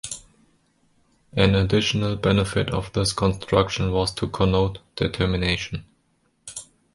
An 1.37 1.53
additional 1.53 2.15
benefit 2.15 2.71
of 2.71 2.91
this 2.93 3.13
construction 3.13 3.91
was 3.91 4.11
to 4.15 4.27
connote 4.27 4.79
"determination". 4.95 5.85